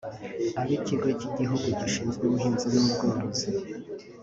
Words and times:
ab’ikigo 0.59 1.07
cy’igihugu 1.19 1.67
gishinzwe 1.79 2.23
ubuhinzi 2.25 2.67
n’ubworozi 2.73 3.47